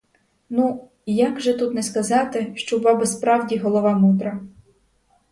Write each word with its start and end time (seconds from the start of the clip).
Ну, 0.49 0.87
як 1.09 1.39
же 1.41 1.53
тут 1.53 1.73
не 1.73 1.83
сказати, 1.83 2.53
що 2.55 2.77
у 2.77 2.81
баби 2.81 3.05
справді 3.05 3.57
голова 3.57 3.97
мудра! 3.97 4.41